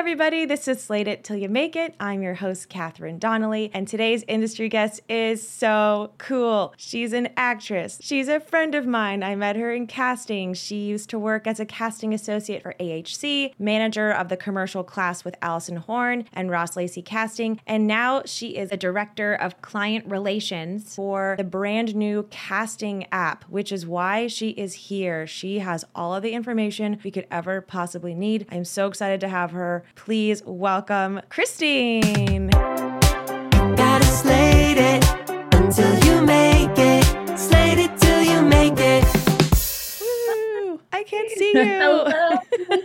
[0.00, 0.46] everybody.
[0.46, 1.94] This is Slate It Till You Make It.
[2.00, 6.72] I'm your host, Catherine Donnelly, and today's industry guest is so cool.
[6.78, 7.98] She's an actress.
[8.00, 9.22] She's a friend of mine.
[9.22, 10.54] I met her in casting.
[10.54, 15.22] She used to work as a casting associate for AHC, manager of the commercial class
[15.22, 20.06] with Allison Horn and Ross Lacey Casting, and now she is a director of client
[20.06, 25.26] relations for the brand new casting app, which is why she is here.
[25.26, 28.46] She has all of the information we could ever possibly need.
[28.50, 29.84] I'm so excited to have her.
[29.94, 32.50] Please welcome Christine.
[41.54, 41.64] You.
[41.64, 42.38] Hello.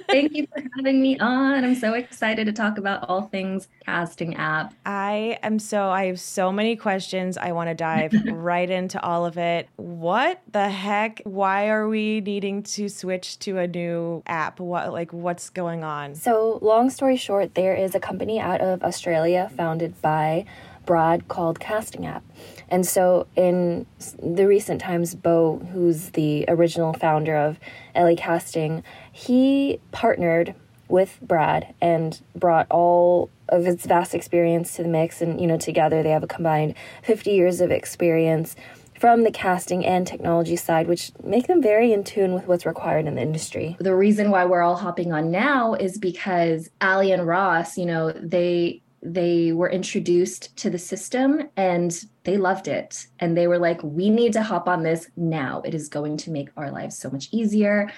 [0.08, 1.64] Thank you for having me on.
[1.64, 4.74] I'm so excited to talk about all things casting app.
[4.86, 7.38] I am so I have so many questions.
[7.38, 9.70] I want to dive right into all of it.
[9.76, 11.22] What the heck?
[11.24, 14.60] Why are we needing to switch to a new app?
[14.60, 16.16] What like what's going on?
[16.16, 20.46] So, long story short, there is a company out of Australia founded by
[20.86, 22.24] Brad called Casting App.
[22.70, 23.86] And so, in
[24.22, 27.60] the recent times, Bo, who's the original founder of
[27.96, 30.56] LA Casting, he partnered
[30.88, 35.22] with Brad and brought all of his vast experience to the mix.
[35.22, 38.56] And, you know, together they have a combined 50 years of experience
[39.00, 43.06] from the casting and technology side, which make them very in tune with what's required
[43.06, 43.76] in the industry.
[43.80, 48.12] The reason why we're all hopping on now is because Ali and Ross, you know,
[48.12, 53.08] they they were introduced to the system and they loved it.
[53.20, 55.62] And they were like, we need to hop on this now.
[55.64, 57.92] It is going to make our lives so much easier.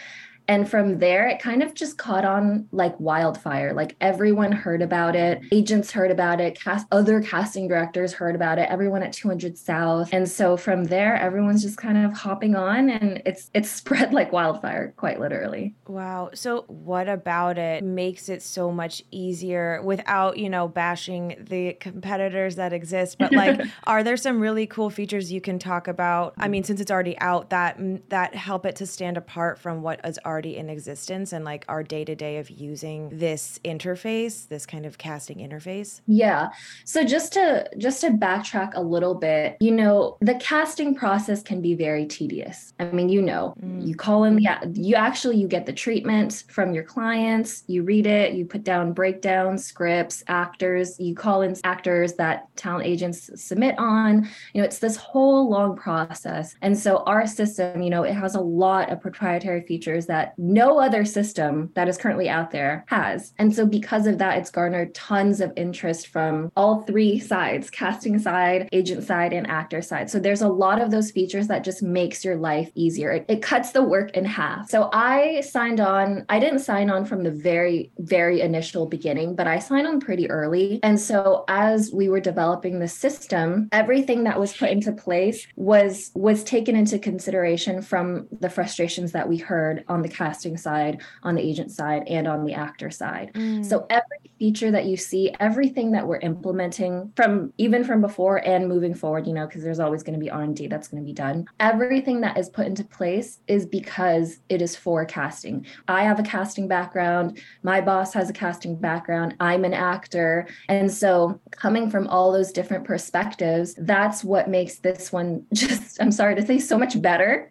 [0.48, 3.74] And from there, it kind of just caught on like wildfire.
[3.74, 8.58] Like everyone heard about it, agents heard about it, cast other casting directors heard about
[8.58, 10.10] it, everyone at 200 South.
[10.14, 14.32] And so from there, everyone's just kind of hopping on, and it's it's spread like
[14.32, 15.76] wildfire, quite literally.
[15.88, 16.32] Wow.
[16.34, 22.56] So what about it makes it so much easier without, you know, bashing the competitors
[22.56, 26.34] that exist, but like are there some really cool features you can talk about?
[26.38, 27.78] I mean, since it's already out that
[28.10, 31.84] that help it to stand apart from what is already in existence and like our
[31.84, 36.02] day-to-day of using this interface, this kind of casting interface?
[36.08, 36.50] Yeah.
[36.86, 41.62] So just to just to backtrack a little bit, you know, the casting process can
[41.62, 42.74] be very tedious.
[42.80, 43.88] I mean, you know, Mm.
[43.88, 48.06] you call in the you actually you get the treatment from your clients, you read
[48.06, 53.76] it, you put down breakdowns, scripts, actors, you call in actors that talent agents submit
[53.78, 54.28] on.
[54.54, 56.56] You know, it's this whole long process.
[56.62, 60.80] And so our system, you know, it has a lot of proprietary features that no
[60.80, 63.34] other system that is currently out there has.
[63.38, 68.20] And so because of that, it's garnered tons of interest from all three sides, casting
[68.20, 70.10] side, agent side, and actor side.
[70.10, 73.12] So there's a lot of those features that just makes your life easier.
[73.12, 74.70] It, it cuts the work in half.
[74.70, 79.48] So I signed on, I didn't sign on from the very, very initial beginning, but
[79.48, 80.80] I signed on pretty early.
[80.84, 86.12] And so as we were developing the system, everything that was put into place was
[86.16, 91.36] was taken into consideration from the frustrations that we heard on the casting side, on
[91.36, 93.32] the agent side, and on the actor side.
[93.34, 93.64] Mm.
[93.64, 98.68] So every feature that you see, everything that we're implementing from even from before and
[98.68, 101.14] moving forward, you know, because there's always going to be R&D that's going to be
[101.14, 101.46] done.
[101.60, 105.66] Everything that is put into place is because it is forecasting.
[105.88, 110.92] I have a casting background, my boss has a casting background, I'm an actor, and
[110.92, 116.36] so coming from all those different perspectives, that's what makes this one just I'm sorry
[116.36, 117.50] to say so much better.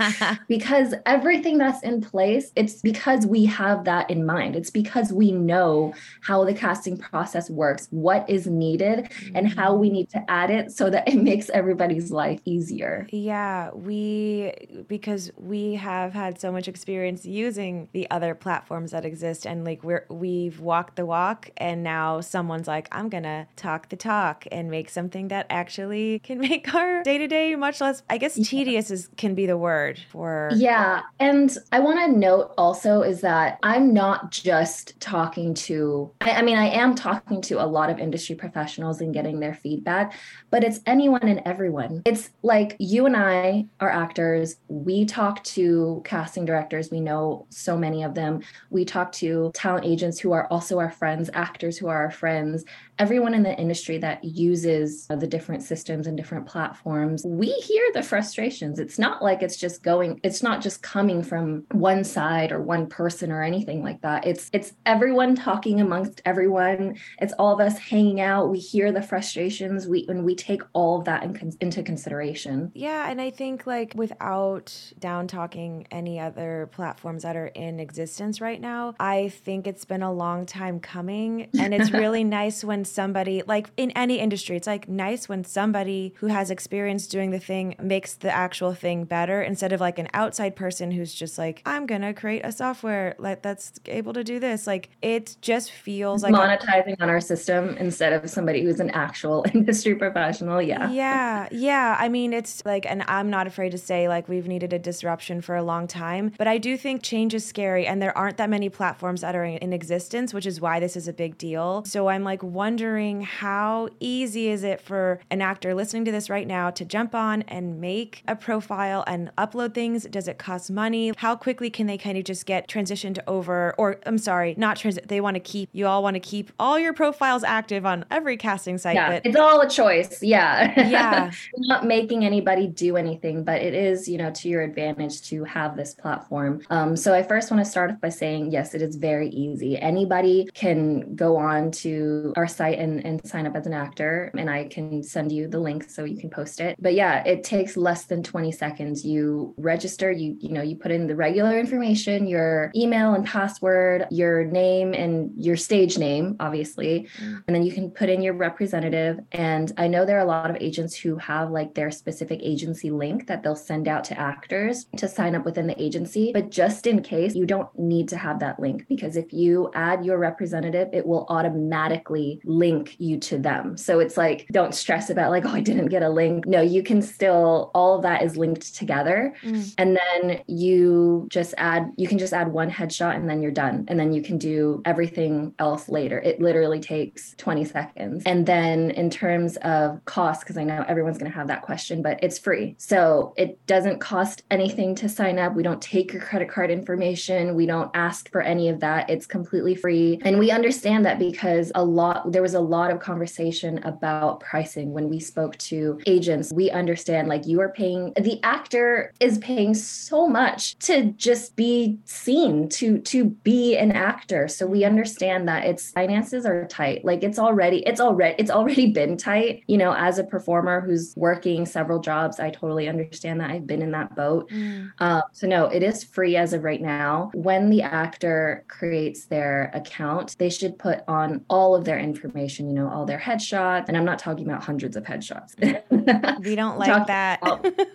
[0.48, 4.56] because everything that's in place, it's because we have that in mind.
[4.56, 9.80] It's because we know how the casting process works, what is needed, and how mm.
[9.80, 13.06] we need to add it so that it makes everybody's life easier.
[13.10, 14.52] Yeah, we
[14.88, 19.82] because we have had so much experience using the other platforms that exist and like
[19.82, 24.46] we're we've walked the walk and now someone's like I'm going to talk the talk
[24.50, 29.08] and make something that actually can make our day-to-day much less I guess tedious is
[29.16, 31.02] can be the word for Yeah.
[31.18, 36.42] And I want to note also is that I'm not just talking to, I, I
[36.42, 40.14] mean, I am talking to a lot of industry professionals and getting their feedback,
[40.50, 42.02] but it's anyone and everyone.
[42.04, 44.56] It's like you and I are actors.
[44.68, 46.90] We talk to casting directors.
[46.90, 48.42] We know so many of them.
[48.70, 52.64] We talk to talent agents who are also our friends, actors who are our friends,
[52.98, 57.24] everyone in the industry that uses the different systems and different platforms.
[57.24, 58.78] We hear the frustrations.
[58.78, 62.86] It's not like it's just going, it's not just coming from one side or one
[62.86, 64.26] person or anything like that.
[64.26, 66.96] It's it's everyone talking amongst amongst everyone.
[67.20, 68.50] It's all of us hanging out.
[68.50, 69.86] We hear the frustrations.
[69.86, 72.72] We and we take all of that in, into consideration.
[72.74, 78.40] Yeah, and I think like without down talking any other platforms that are in existence
[78.40, 82.84] right now, I think it's been a long time coming, and it's really nice when
[82.84, 87.38] somebody like in any industry, it's like nice when somebody who has experience doing the
[87.38, 91.62] thing makes the actual thing better instead of like an outside person who's just like
[91.64, 94.66] I'm gonna create a software like that's able to do this.
[94.66, 98.90] Like it just feels like a- Monetizing on our system instead of somebody who's an
[98.90, 100.60] actual industry professional.
[100.60, 100.90] Yeah.
[100.90, 101.96] Yeah, yeah.
[101.98, 105.40] I mean, it's like, and I'm not afraid to say like we've needed a disruption
[105.40, 108.50] for a long time, but I do think change is scary, and there aren't that
[108.50, 111.84] many platforms that are in, in existence, which is why this is a big deal.
[111.86, 116.46] So I'm like wondering how easy is it for an actor listening to this right
[116.46, 120.04] now to jump on and make a profile and upload things?
[120.04, 121.12] Does it cost money?
[121.16, 125.08] How quickly can they kind of just get transitioned over, or I'm sorry, not transit?
[125.08, 128.36] They want to keep you all want to keep all your profiles active on every
[128.36, 128.94] casting site.
[128.94, 130.22] Yeah, but it's all a choice.
[130.22, 130.88] Yeah.
[130.88, 131.30] Yeah.
[131.56, 135.76] not making anybody do anything, but it is, you know, to your advantage to have
[135.76, 136.60] this platform.
[136.70, 139.78] Um, so I first want to start off by saying, yes, it is very easy.
[139.78, 144.50] Anybody can go on to our site and, and sign up as an actor, and
[144.50, 146.76] I can send you the link so you can post it.
[146.80, 149.04] But yeah, it takes less than 20 seconds.
[149.04, 154.06] You register, you, you know, you put in the regular information, your email and password,
[154.10, 157.08] your name and your stage name, obviously.
[157.46, 159.18] And then you can put in your representative.
[159.32, 162.90] And I know there are a lot of agents who have like their specific agency
[162.90, 166.30] link that they'll send out to actors to sign up within the agency.
[166.34, 170.04] But just in case, you don't need to have that link because if you add
[170.04, 173.78] your representative, it will automatically link you to them.
[173.78, 176.46] So it's like, don't stress about like, oh, I didn't get a link.
[176.46, 179.34] No, you can still, all of that is linked together.
[179.42, 179.74] Mm.
[179.78, 183.86] And then you just add, you can just add one headshot and then you're done.
[183.88, 186.18] And then you can do everything else later.
[186.18, 188.22] It literally takes 20 seconds.
[188.26, 192.02] And then in terms of cost, because I know everyone's going to have that question,
[192.02, 192.74] but it's free.
[192.78, 195.54] So it doesn't cost anything to sign up.
[195.54, 197.54] We don't take your credit card information.
[197.54, 199.08] We don't ask for any of that.
[199.10, 200.20] It's completely free.
[200.22, 204.92] And we understand that because a lot, there was a lot of conversation about pricing
[204.92, 206.52] when we spoke to agents.
[206.52, 211.98] We understand like you are paying, the actor is paying so much to just be
[212.04, 214.48] seen, to, to be an actor.
[214.48, 217.04] So we understand that its finances are tight.
[217.04, 221.14] Like it's already, it's already, it's already been tight, you know, as a performer who's
[221.16, 222.40] working several jobs.
[222.40, 223.50] I totally understand that.
[223.50, 224.50] I've been in that boat.
[224.50, 224.90] Mm.
[224.98, 227.30] Um, so no, it is free as of right now.
[227.34, 232.74] When the actor creates their account, they should put on all of their information, you
[232.74, 233.88] know, all their headshots.
[233.88, 235.54] And I'm not talking about hundreds of headshots.
[236.42, 237.40] We don't like that.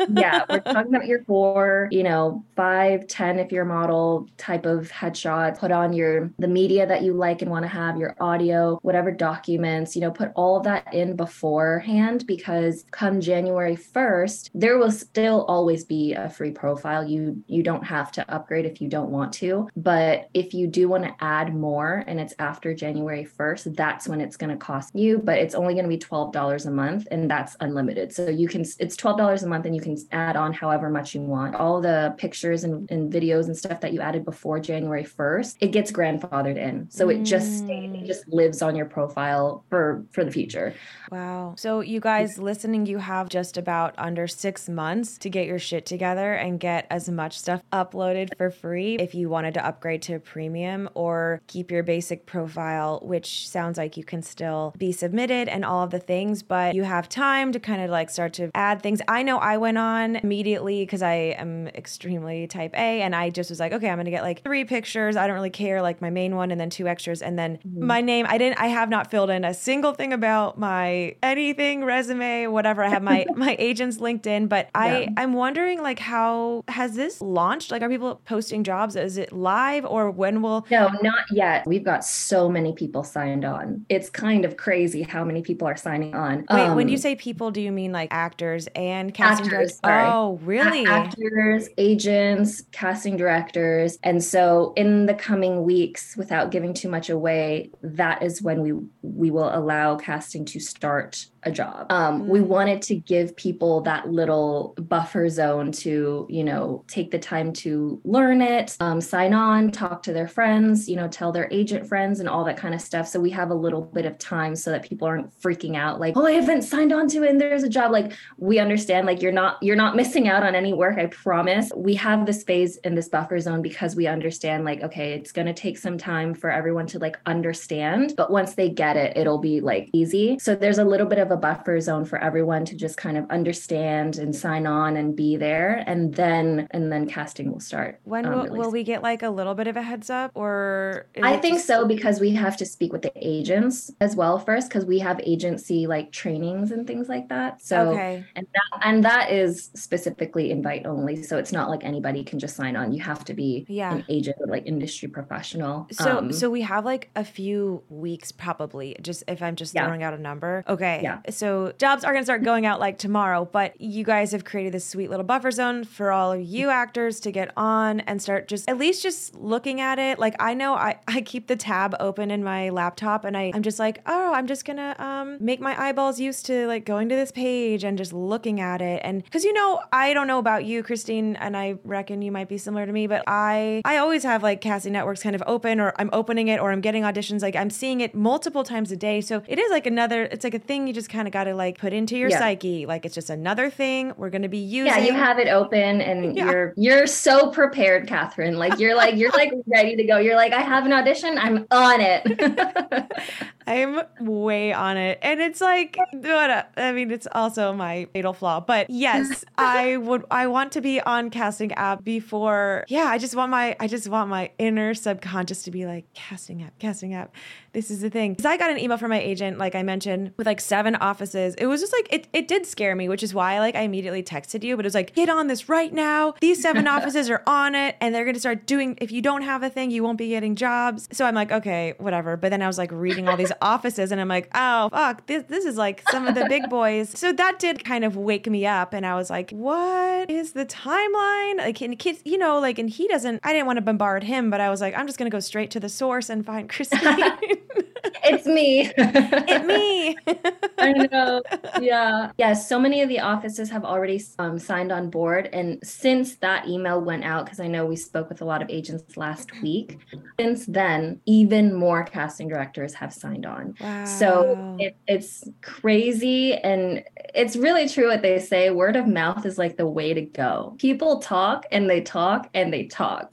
[0.10, 4.66] yeah, we're talking about your four, you know, five, ten if you're a model type
[4.66, 5.60] of headshots.
[5.60, 9.12] Put on your the media that you like and want to have, your audio, whatever
[9.12, 14.92] documents, you know, put all of that in beforehand because come January 1st, there will
[14.92, 17.08] still always be a free profile.
[17.08, 19.70] You you don't have to upgrade if you don't want to.
[19.76, 24.22] But if you do want to add more and it's after January 1st, that's when
[24.22, 25.20] it's going to cost you.
[25.20, 28.14] But it's only going to be $12 a month and that's unlimited.
[28.14, 31.22] So you can it's $12 a month and you can add on however much you
[31.22, 31.56] want.
[31.56, 35.72] All the pictures and, and videos and stuff that you added before January 1st, it
[35.72, 36.90] gets grandfathered in.
[36.90, 38.08] So it just stays, it mm.
[38.08, 40.74] just lives on your profile for for the future.
[41.12, 41.56] Wow.
[41.58, 45.86] So, you guys listening, you have just about under six months to get your shit
[45.86, 50.20] together and get as much stuff uploaded for free if you wanted to upgrade to
[50.20, 55.64] premium or keep your basic profile, which sounds like you can still be submitted and
[55.64, 58.82] all of the things, but you have time to kind of like start to add
[58.82, 59.02] things.
[59.08, 63.50] I know I went on immediately because I am extremely type A and I just
[63.50, 65.16] was like, okay, I'm going to get like three pictures.
[65.16, 67.17] I don't really care, like my main one and then two extras.
[67.22, 70.58] And then my name, I didn't, I have not filled in a single thing about
[70.58, 72.84] my anything, resume, whatever.
[72.84, 75.10] I have my, my agent's LinkedIn, but I, Yeah.
[75.18, 77.72] I'm wondering like how has this launched?
[77.72, 78.96] Like, are people posting jobs?
[78.96, 81.66] Is it live or when will, No, not yet.
[81.68, 83.86] We've got so many people signed on.
[83.90, 86.46] It's kind of crazy how many people are signing on.
[86.52, 89.80] wait, when you Um, say people, do you mean like actors and casting Actors, directors?
[89.84, 90.08] sorry.
[90.08, 90.86] Oh, really?
[90.86, 93.98] a- actors, agents, casting directors.
[94.04, 98.74] And so in the coming weeks, without giving too much away, that is when we
[99.02, 101.88] we will allow casting to start a job.
[101.90, 102.48] Um, We Mm.
[102.48, 108.00] wanted to give people that little buffer zone to, you know, take the time to
[108.04, 112.20] learn it, um, sign on, talk to their friends, you know, tell their agent friends
[112.20, 113.08] and all that kind of stuff.
[113.08, 116.16] So we have a little bit of time so that people aren't freaking out like,
[116.18, 117.92] oh, I haven't signed on to it and there's a job.
[117.92, 121.72] Like we understand like you're not you're not missing out on any work, I promise.
[121.76, 125.54] We have this phase in this buffer zone because we understand like, okay, it's gonna
[125.54, 128.14] take some time for everyone to like understand.
[128.18, 130.38] But once they get it, it'll be like easy.
[130.40, 133.30] So there's a little bit of a buffer zone for everyone to just kind of
[133.30, 135.84] understand and sign on and be there.
[135.88, 138.00] And then and then casting will start.
[138.04, 141.08] When um, will, will we get like a little bit of a heads up or
[141.22, 144.70] I think just- so because we have to speak with the agents as well first
[144.70, 147.62] because we have agency like trainings and things like that.
[147.62, 148.24] So okay.
[148.36, 151.24] and that and that is specifically invite only.
[151.24, 152.92] So it's not like anybody can just sign on.
[152.92, 153.94] You have to be Yeah.
[153.94, 155.88] an agent or like industry professional.
[155.92, 159.86] So Um, so we have like a few weeks probably just if I'm just Yeah.
[159.86, 160.64] throwing out a number.
[160.68, 161.02] Okay.
[161.04, 161.17] Yeah.
[161.30, 164.74] So jobs are going to start going out like tomorrow, but you guys have created
[164.74, 168.48] this sweet little buffer zone for all of you actors to get on and start
[168.48, 170.20] just at least just looking at it.
[170.20, 173.64] Like I know I I keep the tab open in my laptop and I I'm
[173.64, 177.10] just like, "Oh, I'm just going to um make my eyeballs used to like going
[177.10, 180.40] to this page and just looking at it." And cuz you know, I don't know
[180.40, 183.98] about you, Christine, and I reckon you might be similar to me, but I I
[183.98, 187.04] always have like casting networks kind of open or I'm opening it or I'm getting
[187.04, 189.22] auditions like I'm seeing it multiple times a day.
[189.22, 191.54] So it is like another it's like a thing you just kind of got to
[191.56, 192.40] like put into your Yeah.
[192.40, 192.86] psyche.
[192.86, 194.88] Like it's just another thing we're going to be using.
[194.94, 196.50] yeah, you have it open and Yeah.
[196.52, 198.58] you're you're so prepared, Catherine.
[198.58, 200.18] Like you're like you're like ready to go.
[200.18, 203.12] You're like, I have an audition, I'm on it.
[203.68, 205.20] I'm way on it.
[205.22, 208.62] And it's like, what uh, I mean, it's also my fatal flaw.
[208.62, 212.86] But yes, I would, I want to be on casting app before.
[212.88, 216.64] Yeah, I just want my, I just want my inner subconscious to be like, casting
[216.64, 217.34] app, casting app.
[217.74, 218.34] This is the thing.
[218.34, 221.54] Because I got an email from my agent, like I mentioned, with like seven offices.
[221.56, 224.24] It was just like, it, it did scare me, which is why like I immediately
[224.24, 224.78] texted you.
[224.78, 226.36] But it was like, get on this right now.
[226.40, 229.42] These seven offices are on it and they're going to start doing, if you don't
[229.42, 231.10] have a thing, you won't be getting jobs.
[231.12, 232.38] So I'm like, okay, whatever.
[232.38, 235.44] But then I was like reading all these offices and I'm like, oh, fuck, this,
[235.44, 237.10] this is like some of the big boys.
[237.10, 238.94] So that did kind of wake me up.
[238.94, 241.58] And I was like, what is the timeline?
[241.58, 244.50] Like, and kids, you know, like, and he doesn't, I didn't want to bombard him,
[244.50, 246.70] but I was like, I'm just going to go straight to the source and find
[246.78, 247.02] Christine.
[248.30, 248.92] it's me.
[248.98, 250.18] it me.
[250.78, 251.42] I know.
[251.82, 252.32] Yeah.
[252.38, 252.54] Yeah.
[252.54, 255.50] So many of the offices have already um, signed on board.
[255.54, 258.70] And since that email went out, because I know we spoke with a lot of
[258.70, 259.98] agents last week,
[260.40, 263.76] since then, even more casting directors have signed on.
[264.06, 264.76] So Wow.
[264.80, 266.54] it, it's crazy.
[266.56, 267.04] And
[267.34, 270.76] it's really true what they say word of mouth is like the way to go.
[270.78, 273.32] People talk and they talk and they talk.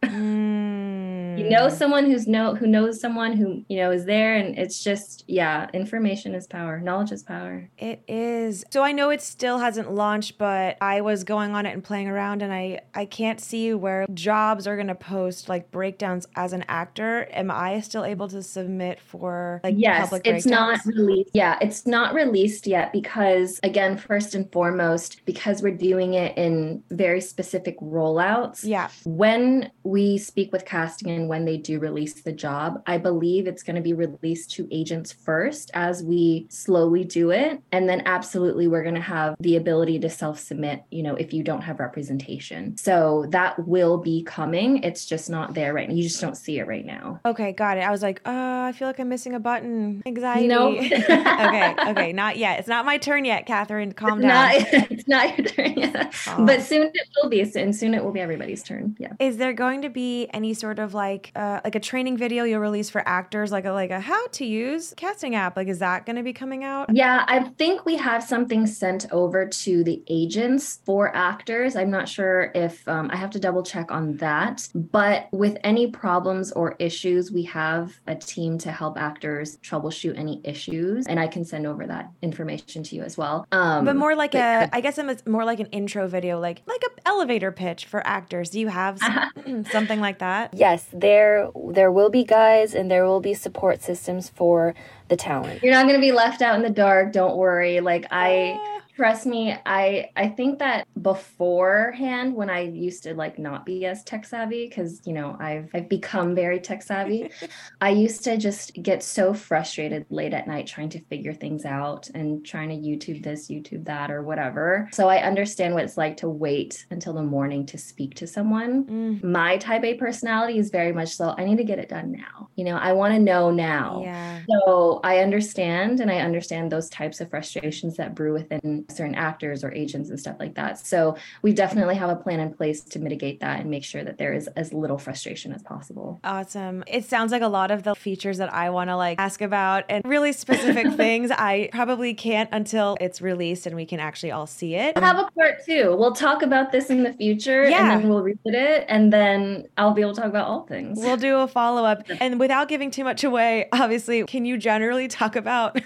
[1.39, 1.73] You know Mm.
[1.73, 5.69] someone who's know who knows someone who you know is there, and it's just yeah,
[5.73, 7.69] information is power, knowledge is power.
[7.79, 8.65] It is.
[8.71, 12.09] So I know it still hasn't launched, but I was going on it and playing
[12.09, 16.53] around and I I can't see where jobs are going to post like breakdowns as
[16.53, 17.29] an actor.
[17.33, 20.97] Am I still able to submit for like yes public it's not breakdowns?
[20.97, 26.37] released yeah it's not released yet because again first and foremost because we're doing it
[26.37, 28.89] in very specific rollouts Yeah.
[29.05, 33.63] when we speak with casting and when they do release the job i believe it's
[33.63, 38.69] going to be released to agents first as we slowly do it and then absolutely
[38.69, 42.77] we're going to have the ability to self-submit you know if you don't have representation
[42.77, 46.59] so that will be coming it's just not there right now you just don't see
[46.59, 47.81] it right now Okay, got it.
[47.81, 50.03] I was like, oh, I feel like I'm missing a button.
[50.07, 50.47] Anxiety.
[50.47, 50.79] Nope.
[50.81, 52.59] okay, okay, not yet.
[52.59, 53.93] It's not my turn yet, Catherine.
[53.93, 54.53] Calm it's down.
[54.53, 56.15] Not, it's not your turn yet.
[56.29, 56.45] Aw.
[56.45, 57.45] But soon it will be.
[57.45, 58.97] Soon, soon it will be everybody's turn.
[58.99, 59.13] Yeah.
[59.19, 62.61] Is there going to be any sort of like uh, like a training video you'll
[62.61, 65.57] release for actors, like a like a how to use casting app?
[65.57, 66.95] Like, is that going to be coming out?
[66.95, 71.77] Yeah, I think we have something sent over to the agents for actors.
[71.77, 74.69] I'm not sure if um, I have to double check on that.
[74.75, 80.41] But with any problems or issues, we have a team to help actors troubleshoot any
[80.45, 83.47] issues, and I can send over that information to you as well.
[83.53, 86.63] Um, but more like but- a i guess it's more like an intro video like
[86.67, 91.51] like a elevator pitch for actors do you have some- something like that Yes, there
[91.71, 94.75] there will be guides and there will be support systems for
[95.09, 95.63] the talent.
[95.63, 97.13] You're not going to be left out in the dark.
[97.13, 97.81] Don't worry.
[97.81, 98.81] Like I Ah.
[98.97, 99.57] Trust me.
[99.67, 104.69] I I think that beforehand, when I used to like not be as tech savvy,
[104.69, 107.31] because you know I've I've become very tech savvy.
[107.81, 112.09] I used to just get so frustrated late at night trying to figure things out
[112.15, 114.89] and trying to YouTube this, YouTube that, or whatever.
[114.93, 118.85] So I understand what it's like to wait until the morning to speak to someone
[118.85, 119.23] Mm.
[119.23, 122.49] my type A personality is very much so I need to get it done now.
[122.57, 124.03] You know, I want to know now.
[124.05, 124.41] Yeah.
[124.49, 129.65] So I understand, and I understand those types of frustrations that brew within certain actors
[129.65, 130.79] or agents and stuff like that.
[130.79, 134.19] So we definitely have a plan in place to mitigate that and make sure that
[134.19, 136.21] there is as little frustration as possible.
[136.25, 136.85] Awesome.
[136.87, 139.85] It sounds like a lot of the features that I want to like ask about
[139.89, 144.47] and really specific things I probably can't until it's released and we can actually all
[144.47, 144.95] see it.
[144.97, 145.97] We'll have a part two.
[145.97, 147.93] We'll talk about this in the future Yeah.
[147.93, 150.99] and then we'll read it and then I'll be able to talk about all things.
[150.99, 152.03] We'll do a follow up.
[152.21, 155.79] And without giving too much away, obviously, can you generally talk about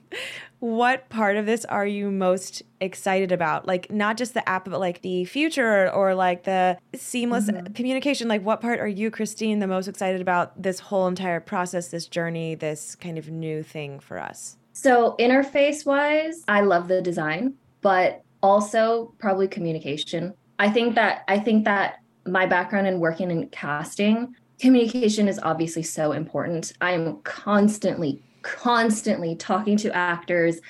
[0.62, 3.66] what part of this are you most excited about?
[3.66, 7.72] Like, not just the app, but like the future or like the seamless mm-hmm.
[7.72, 8.28] communication.
[8.28, 12.06] Like, what part are you, Christine, the most excited about this whole entire process, this
[12.06, 14.56] journey, this kind of new thing for us?
[14.72, 20.32] So interface wise, I love the design, but also probably communication.
[20.60, 25.82] I think that I think that my background in working in casting, communication is obviously
[25.82, 26.72] so important.
[26.80, 30.60] I am constantly constantly talking to actors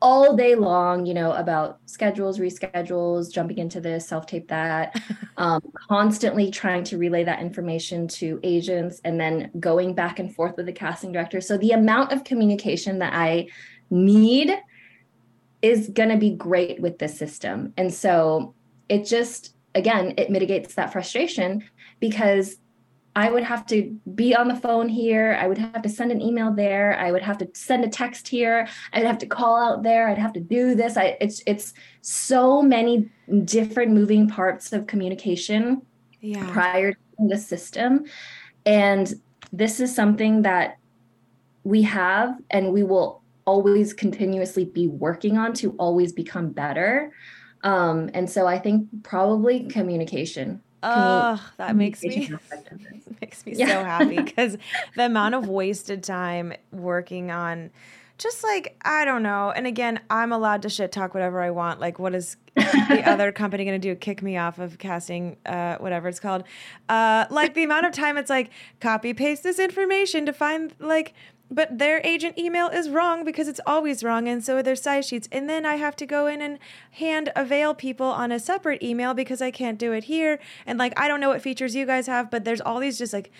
[0.00, 5.00] all day long, you know, about schedules, reschedules, jumping into this, self tape that,
[5.36, 10.56] um, constantly trying to relay that information to agents and then going back and forth
[10.56, 11.40] with the casting director.
[11.40, 13.48] So the amount of communication that I
[13.90, 14.52] need
[15.62, 17.72] is going to be great with this system.
[17.76, 18.54] And so
[18.88, 21.64] it just, again, it mitigates that frustration
[21.98, 22.56] because
[23.18, 25.36] I would have to be on the phone here.
[25.40, 26.96] I would have to send an email there.
[26.96, 28.68] I would have to send a text here.
[28.92, 30.08] I'd have to call out there.
[30.08, 30.96] I'd have to do this.
[30.96, 33.10] I, it's it's so many
[33.44, 35.82] different moving parts of communication
[36.20, 36.48] Yeah.
[36.52, 36.98] prior to
[37.28, 38.04] the system,
[38.64, 39.12] and
[39.52, 40.78] this is something that
[41.64, 47.12] we have and we will always continuously be working on to always become better.
[47.64, 50.62] Um, and so I think probably communication.
[50.82, 53.20] Oh, that makes me communication aspect of this.
[53.20, 53.66] makes me Yeah.
[53.68, 54.56] so happy because
[54.96, 57.70] the amount of wasted time working on
[58.18, 59.50] just like I don't know.
[59.54, 61.78] And again, I'm allowed to shit talk whatever I want.
[61.80, 63.94] Like, what is the other company going to do?
[63.94, 66.42] Kick me off of casting, uh, whatever it's called.
[66.88, 71.14] Uh, like the amount of time it's like copy paste this information to find like.
[71.50, 75.06] But their agent email is wrong because it's always wrong, and so are their size
[75.06, 75.28] sheets.
[75.32, 76.58] And then I have to go in and
[76.92, 80.38] hand avail people on a separate email because I can't do it here.
[80.66, 83.14] And like I don't know what features you guys have, but there's all these just
[83.14, 83.30] like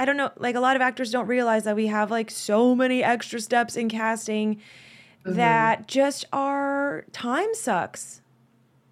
[0.00, 2.74] I don't know, like a lot of actors don't realize that we have like so
[2.74, 5.34] many extra steps in casting mm-hmm.
[5.34, 8.22] that just our time sucks.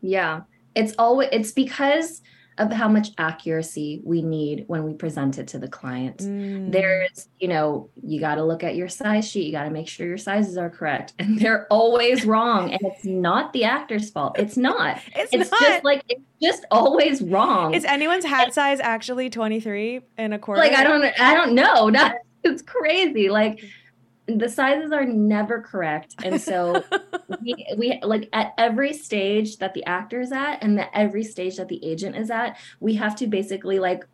[0.00, 0.42] Yeah.
[0.74, 2.22] It's always it's because
[2.58, 6.18] of how much accuracy we need when we present it to the client.
[6.18, 6.72] Mm.
[6.72, 9.46] There's, you know, you got to look at your size sheet.
[9.46, 11.12] You got to make sure your sizes are correct.
[11.18, 12.72] And they're always wrong.
[12.72, 14.38] And it's not the actor's fault.
[14.38, 14.98] It's not.
[15.14, 15.60] It's It's not.
[15.60, 17.74] just like it's just always wrong.
[17.74, 20.60] Is anyone's hat size actually 23 and a quarter?
[20.60, 21.90] like I don't I don't know.
[21.96, 23.28] That it's crazy.
[23.28, 23.60] Like
[24.26, 26.14] the sizes are never correct.
[26.24, 26.84] And so
[27.42, 31.56] we, we like at every stage that the actor is at and at every stage
[31.56, 34.04] that the agent is at, we have to basically like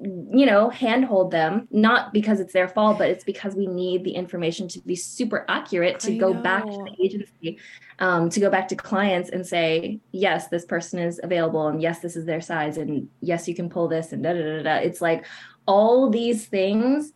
[0.00, 4.12] you know handhold them not because it's their fault but it's because we need the
[4.12, 7.58] information to be super accurate to I go back to the agency
[7.98, 11.98] um, to go back to clients and say yes this person is available and yes
[11.98, 14.74] this is their size and yes you can pull this and da da da da
[14.76, 15.24] it's like
[15.66, 17.12] all these things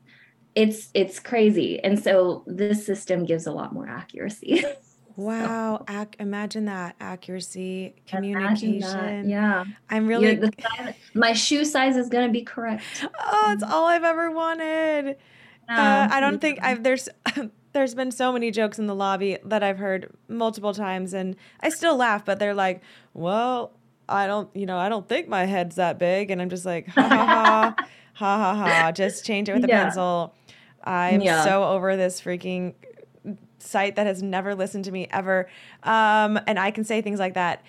[0.55, 4.65] it's it's crazy and so this system gives a lot more accuracy
[5.15, 8.81] Wow, ac- imagine that accuracy, communication.
[8.81, 9.25] that.
[9.27, 12.83] yeah I'm really the size- my shoe size is going to be correct
[13.21, 15.17] Oh, it's all I've ever wanted.
[15.69, 17.09] Uh, I don't think I've there's
[17.73, 21.69] there's been so many jokes in the lobby that I've heard multiple times and I
[21.71, 22.83] still laugh, but they're like,
[23.15, 23.73] "Well,
[24.09, 26.89] I don't, you know, I don't think my head's that big." And I'm just like,
[26.89, 27.75] "Ha ha ha.
[28.15, 28.93] ha ha ha.
[28.93, 29.85] Just change it with a Yeah.
[29.85, 30.35] pencil."
[30.85, 31.45] I'm Yeah.
[31.45, 32.75] so over this freaking
[33.59, 35.49] site that has never listened to me ever.
[35.83, 37.63] Um, and I can say things like that.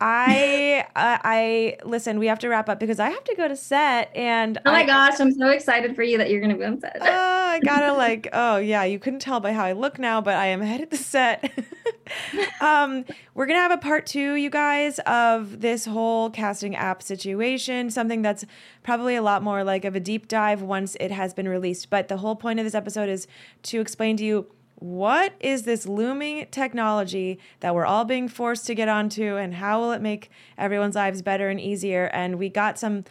[0.00, 2.18] I, I, I listen.
[2.20, 4.82] We have to wrap up because I have to go to set, and Oh my
[4.82, 6.98] I- gosh, I'm so excited for you that you're going to be on set.
[7.00, 10.34] Oh, I gotta like, oh yeah, you couldn't tell by how I look now, but
[10.36, 11.50] I am headed to set.
[12.60, 17.90] um, we're gonna have a part two, you guys, of this whole casting app situation,
[17.90, 18.44] something that's
[18.82, 21.90] probably a lot more like of a deep dive once it has been released.
[21.90, 23.26] But the whole point of this episode is
[23.64, 24.46] to explain to you
[24.80, 29.80] what is this looming technology that we're all being forced to get onto and how
[29.80, 33.04] will it make everyone's lives better and easier and we got some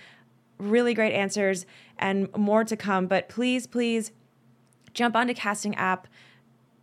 [0.58, 1.66] really great answers
[2.00, 4.14] and more to come but please please
[4.94, 6.08] jump onto casting app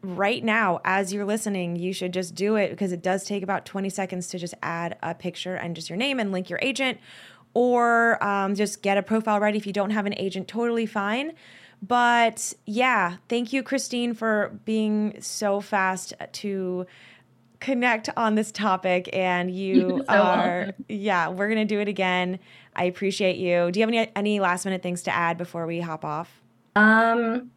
[0.05, 3.65] right now as you're listening you should just do it because it does take about
[3.65, 6.99] 20 seconds to just add a picture and just your name and link your agent
[7.55, 11.33] or um, just get a profile ready if you don't have an agent totally fine
[11.83, 16.87] But yeah, thank you, Christine, for being so fast to
[17.61, 19.11] connect on this topic.
[19.13, 20.85] And you so are, welcome.
[20.89, 22.39] yeah, we're going to do it again.
[22.75, 23.71] I appreciate you.
[23.71, 26.41] Do you have any, any last minute things to add before we hop off?
[26.75, 27.51] Um,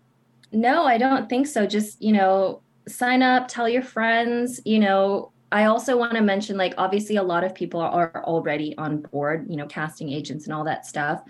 [0.51, 1.65] no, I don't think so.
[1.65, 6.57] Just, you know, sign up, tell your friends, you know, I also want to mention
[6.57, 10.53] like obviously a lot of people are already on board, you know, casting agents and
[10.53, 11.21] all that stuff.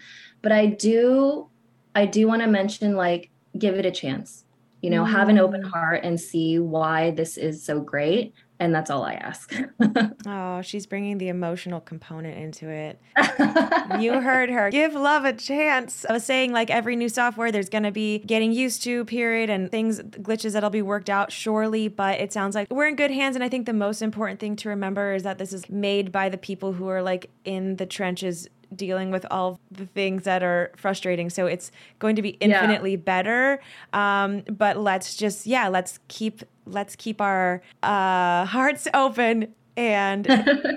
[0.42, 1.50] But I do
[1.96, 4.44] I do want to mention like give it a chance.
[4.82, 5.70] You know, have an open Mm.
[5.72, 9.54] heart and see why this is so great and that's all I ask.
[10.30, 13.00] Oh, she's bringing the emotional component into it.
[14.00, 14.70] You heard her.
[14.70, 16.06] Give love a chance.
[16.10, 19.50] I was saying, like every new software, there's going to be getting used to period
[19.50, 21.88] and things, glitches that'll be worked out surely.
[21.88, 23.36] But it sounds like we're in good hands.
[23.36, 26.28] And I think the most important thing to remember is that this is made by
[26.30, 30.72] the people who are like in the trenches dealing with all the things that are
[30.76, 31.30] frustrating.
[31.30, 32.48] So it's going to be Yeah.
[32.62, 33.62] infinitely better.
[33.94, 40.28] Um, but let's just, yeah, let's keep, let's keep our uh, hearts open and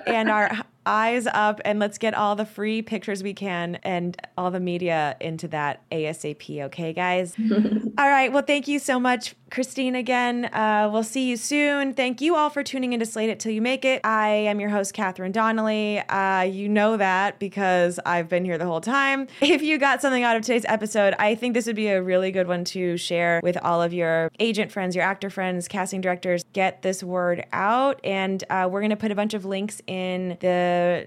[0.06, 0.50] and our
[0.90, 5.16] eyes up and let's get all the free pictures we can and all the media
[5.20, 6.62] into that ASAP.
[6.64, 7.36] Okay, guys?
[7.98, 8.32] all right.
[8.32, 10.46] Well, thank you so much, Christine, again.
[10.46, 11.94] Uh, we'll see you soon.
[11.94, 14.00] Thank you all for tuning in to Slate It Till You Make It.
[14.04, 16.00] I am your host, Catherine Donnelly.
[16.00, 19.28] Uh, you know that because I've been here the whole time.
[19.60, 22.30] If you got something out of today's episode, I think this would be a really
[22.30, 26.44] good one to share with all of your agent friends, your actor friends, casting directors.
[26.52, 28.00] Get this word out.
[28.04, 30.38] And uh, we're going to put a bunch of links in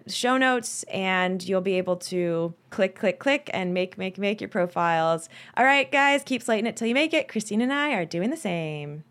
[0.07, 4.49] show notes, and you'll be able to click, click, click, and make, make, make your
[4.49, 5.29] profiles.
[5.55, 7.27] All right, guys, keep slating it till you make it.
[7.27, 9.03] Christine and I are doing the same.